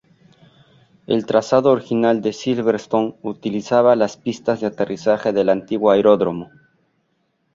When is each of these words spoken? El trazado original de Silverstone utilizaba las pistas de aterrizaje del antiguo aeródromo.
El 1.05 1.27
trazado 1.27 1.69
original 1.69 2.23
de 2.23 2.33
Silverstone 2.33 3.13
utilizaba 3.21 3.95
las 3.95 4.17
pistas 4.17 4.59
de 4.59 4.65
aterrizaje 4.65 5.31
del 5.31 5.49
antiguo 5.49 5.91
aeródromo. 5.91 6.49